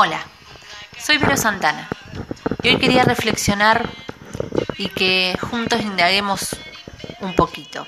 Hola, 0.00 0.24
soy 0.96 1.18
Vero 1.18 1.36
Santana 1.36 1.88
y 2.62 2.68
hoy 2.68 2.78
quería 2.78 3.02
reflexionar 3.02 3.90
y 4.76 4.90
que 4.90 5.36
juntos 5.50 5.80
indaguemos 5.80 6.54
un 7.18 7.34
poquito. 7.34 7.84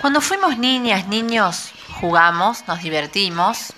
Cuando 0.00 0.20
fuimos 0.20 0.58
niñas, 0.58 1.06
niños, 1.06 1.70
jugamos, 2.00 2.66
nos 2.66 2.82
divertimos 2.82 3.74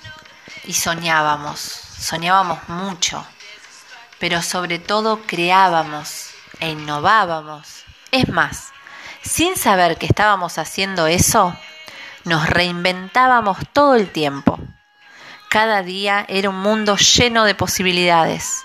y 0.65 0.73
soñábamos, 0.73 1.59
soñábamos 1.61 2.67
mucho, 2.71 3.23
pero 4.19 4.41
sobre 4.41 4.79
todo 4.79 5.21
creábamos 5.27 6.31
e 6.59 6.71
innovábamos. 6.71 7.85
Es 8.13 8.31
más, 8.31 8.73
sin 9.21 9.59
saber 9.59 9.99
que 9.99 10.07
estábamos 10.07 10.57
haciendo 10.57 11.07
eso, 11.07 11.55
nos 12.25 12.49
reinventábamos 12.49 13.59
todo 13.75 13.97
el 13.97 14.11
tiempo. 14.11 14.60
Cada 15.51 15.83
día 15.83 16.25
era 16.29 16.49
un 16.49 16.61
mundo 16.61 16.97
lleno 16.97 17.45
de 17.45 17.57
posibilidades. 17.57 18.63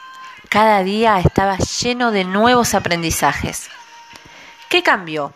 Cada 0.50 0.84
día 0.84 1.20
estaba 1.20 1.58
lleno 1.58 2.12
de 2.12 2.26
nuevos 2.26 2.76
aprendizajes. 2.76 3.70
¿Qué 4.70 4.84
cambió? 4.84 5.34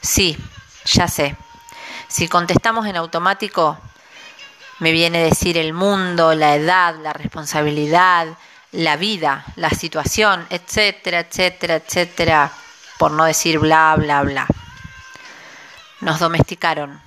Sí, 0.00 0.36
ya 0.84 1.06
sé. 1.06 1.36
Si 2.08 2.26
contestamos 2.26 2.86
en 2.86 2.96
automático, 2.96 3.78
me 4.80 4.90
viene 4.90 5.18
a 5.18 5.26
decir 5.26 5.56
el 5.56 5.72
mundo, 5.74 6.34
la 6.34 6.56
edad, 6.56 6.96
la 6.96 7.12
responsabilidad, 7.12 8.26
la 8.72 8.96
vida, 8.96 9.44
la 9.54 9.70
situación, 9.70 10.44
etcétera, 10.50 11.20
etcétera, 11.20 11.76
etcétera, 11.76 12.50
por 12.98 13.12
no 13.12 13.26
decir 13.26 13.60
bla, 13.60 13.94
bla, 13.96 14.22
bla. 14.22 14.48
Nos 16.00 16.18
domesticaron, 16.18 17.00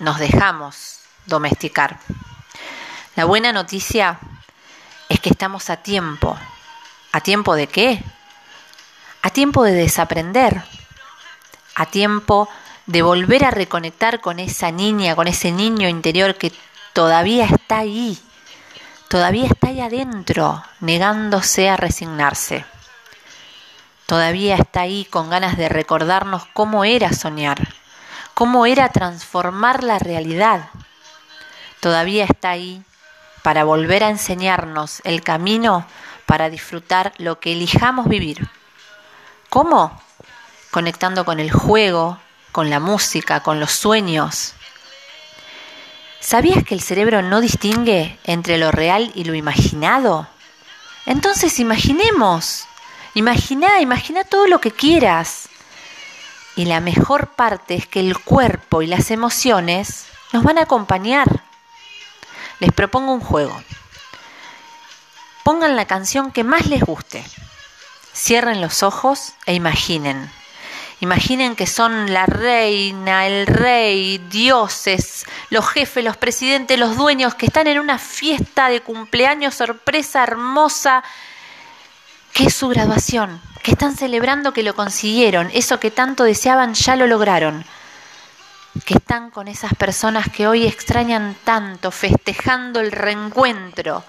nos 0.00 0.18
dejamos 0.18 0.98
domesticar. 1.26 2.00
La 3.16 3.24
buena 3.24 3.52
noticia 3.52 4.18
es 5.08 5.20
que 5.20 5.30
estamos 5.30 5.68
a 5.68 5.76
tiempo. 5.76 6.38
¿A 7.12 7.20
tiempo 7.20 7.54
de 7.56 7.66
qué? 7.66 8.02
A 9.22 9.30
tiempo 9.30 9.64
de 9.64 9.72
desaprender. 9.72 10.62
A 11.74 11.86
tiempo 11.86 12.48
de 12.86 13.02
volver 13.02 13.44
a 13.44 13.50
reconectar 13.50 14.20
con 14.20 14.38
esa 14.38 14.70
niña, 14.70 15.16
con 15.16 15.28
ese 15.28 15.52
niño 15.52 15.88
interior 15.88 16.36
que 16.36 16.52
todavía 16.92 17.46
está 17.46 17.78
ahí, 17.78 18.18
todavía 19.08 19.46
está 19.46 19.68
ahí 19.68 19.80
adentro, 19.80 20.62
negándose 20.80 21.68
a 21.68 21.76
resignarse. 21.76 22.64
Todavía 24.06 24.56
está 24.56 24.80
ahí 24.80 25.04
con 25.04 25.30
ganas 25.30 25.56
de 25.56 25.68
recordarnos 25.68 26.46
cómo 26.52 26.84
era 26.84 27.12
soñar, 27.12 27.74
cómo 28.34 28.66
era 28.66 28.88
transformar 28.88 29.84
la 29.84 30.00
realidad. 30.00 30.70
Todavía 31.78 32.24
está 32.24 32.50
ahí 32.50 32.82
para 33.42 33.64
volver 33.64 34.04
a 34.04 34.10
enseñarnos 34.10 35.00
el 35.04 35.22
camino 35.22 35.86
para 36.30 36.48
disfrutar 36.48 37.12
lo 37.18 37.40
que 37.40 37.52
elijamos 37.52 38.08
vivir. 38.08 38.48
¿Cómo? 39.48 40.00
Conectando 40.70 41.24
con 41.24 41.40
el 41.40 41.50
juego, 41.50 42.18
con 42.52 42.70
la 42.70 42.78
música, 42.78 43.42
con 43.42 43.58
los 43.58 43.72
sueños. 43.72 44.54
¿Sabías 46.20 46.62
que 46.62 46.74
el 46.74 46.82
cerebro 46.82 47.22
no 47.22 47.40
distingue 47.40 48.16
entre 48.22 48.58
lo 48.58 48.70
real 48.70 49.10
y 49.16 49.24
lo 49.24 49.34
imaginado? 49.34 50.28
Entonces 51.04 51.58
imaginemos, 51.58 52.66
imagina, 53.14 53.80
imagina 53.80 54.22
todo 54.22 54.46
lo 54.46 54.60
que 54.60 54.70
quieras. 54.70 55.48
Y 56.54 56.66
la 56.66 56.80
mejor 56.80 57.30
parte 57.30 57.74
es 57.74 57.88
que 57.88 57.98
el 57.98 58.16
cuerpo 58.16 58.82
y 58.82 58.86
las 58.86 59.10
emociones 59.10 60.06
nos 60.32 60.44
van 60.44 60.58
a 60.58 60.62
acompañar. 60.62 61.42
Les 62.60 62.72
propongo 62.72 63.12
un 63.12 63.20
juego. 63.20 63.60
Pongan 65.44 65.76
la 65.76 65.86
canción 65.86 66.30
que 66.30 66.44
más 66.44 66.66
les 66.66 66.82
guste. 66.82 67.24
Cierren 68.14 68.60
los 68.60 68.82
ojos 68.82 69.32
e 69.46 69.54
imaginen. 69.54 70.30
Imaginen 71.00 71.56
que 71.56 71.66
son 71.66 72.12
la 72.12 72.26
reina, 72.26 73.26
el 73.26 73.46
rey, 73.46 74.18
dioses, 74.18 75.24
los 75.48 75.66
jefes, 75.66 76.04
los 76.04 76.18
presidentes, 76.18 76.78
los 76.78 76.98
dueños 76.98 77.34
que 77.34 77.46
están 77.46 77.66
en 77.66 77.78
una 77.78 77.98
fiesta 77.98 78.68
de 78.68 78.82
cumpleaños 78.82 79.54
sorpresa 79.54 80.22
hermosa, 80.22 81.02
que 82.34 82.44
es 82.44 82.54
su 82.54 82.68
graduación, 82.68 83.40
que 83.62 83.70
están 83.70 83.96
celebrando 83.96 84.52
que 84.52 84.62
lo 84.62 84.74
consiguieron, 84.74 85.50
eso 85.54 85.80
que 85.80 85.90
tanto 85.90 86.24
deseaban 86.24 86.74
ya 86.74 86.96
lo 86.96 87.06
lograron 87.06 87.64
que 88.84 88.94
están 88.94 89.30
con 89.30 89.48
esas 89.48 89.74
personas 89.74 90.28
que 90.30 90.46
hoy 90.46 90.66
extrañan 90.66 91.36
tanto, 91.44 91.90
festejando 91.90 92.80
el 92.80 92.92
reencuentro. 92.92 94.04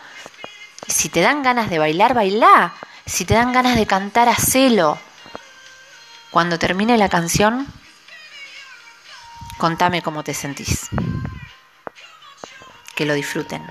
Si 0.87 1.09
te 1.09 1.21
dan 1.21 1.43
ganas 1.43 1.69
de 1.69 1.79
bailar, 1.79 2.13
bailá. 2.13 2.73
Si 3.05 3.25
te 3.25 3.33
dan 3.33 3.51
ganas 3.51 3.75
de 3.75 3.85
cantar, 3.87 4.29
hacelo. 4.29 4.97
Cuando 6.29 6.59
termine 6.59 6.97
la 6.97 7.09
canción, 7.09 7.67
contame 9.57 10.01
cómo 10.01 10.23
te 10.23 10.33
sentís. 10.33 10.89
Que 12.95 13.05
lo 13.05 13.13
disfruten. 13.13 13.63